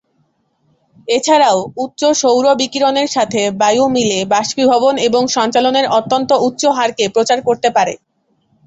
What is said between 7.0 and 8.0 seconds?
প্রচার করতে পারে।